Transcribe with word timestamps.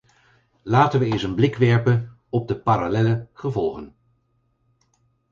Laten 0.63 0.99
wij 0.99 1.11
eens 1.11 1.23
een 1.23 1.35
blik 1.35 1.55
werpen 1.55 2.17
op 2.29 2.47
de 2.47 2.59
parallelle 2.59 3.27
gevolgen. 3.33 3.95